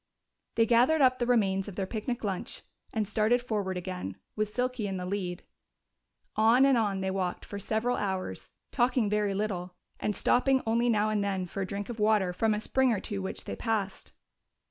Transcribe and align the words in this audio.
They 0.55 0.65
gathered 0.65 1.01
up 1.03 1.19
the 1.19 1.27
remains 1.27 1.67
of 1.67 1.75
their 1.75 1.85
picnic 1.85 2.23
lunch 2.23 2.63
and 2.91 3.07
started 3.07 3.39
forward 3.39 3.77
again, 3.77 4.15
with 4.35 4.51
Silky 4.51 4.87
in 4.87 4.97
the 4.97 5.05
lead. 5.05 5.43
On 6.35 6.65
and 6.65 6.75
on 6.75 7.01
they 7.01 7.11
walked 7.11 7.45
for 7.45 7.59
several 7.59 7.97
hours, 7.97 8.51
talking 8.71 9.11
very 9.11 9.35
little, 9.35 9.75
and 9.99 10.15
stopping 10.15 10.63
only 10.65 10.89
now 10.89 11.09
and 11.11 11.23
then 11.23 11.45
for 11.45 11.61
a 11.61 11.67
drink 11.67 11.87
of 11.87 11.99
water 11.99 12.33
from 12.33 12.55
a 12.55 12.59
spring 12.59 12.91
or 12.91 12.99
two 12.99 13.21
which 13.21 13.43
they 13.45 13.55
passed. 13.55 14.11